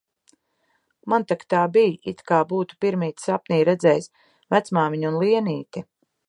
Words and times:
Man 1.13 1.25
tak 1.31 1.43
tā 1.53 1.59
bij, 1.75 1.91
it 2.11 2.23
kā 2.31 2.39
būtu 2.53 2.79
pirmīt 2.85 3.27
sapnī 3.27 3.61
redzējis 3.71 4.11
vecmāmiņu 4.57 5.13
un 5.13 5.21
Lienīti 5.27 5.87